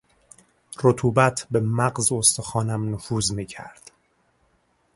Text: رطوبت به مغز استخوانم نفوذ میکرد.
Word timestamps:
رطوبت 0.83 1.47
به 1.51 1.59
مغز 1.59 2.11
استخوانم 2.11 2.93
نفوذ 2.93 3.31
میکرد. 3.31 3.91